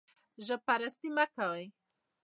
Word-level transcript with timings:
ژب 0.45 0.59
پرستي 0.67 1.09
مه 1.15 1.25
کوئ 1.35 1.65